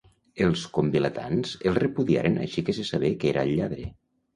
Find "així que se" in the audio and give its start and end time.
2.49-2.91